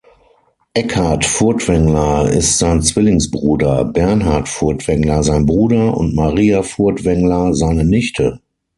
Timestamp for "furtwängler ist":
1.25-2.57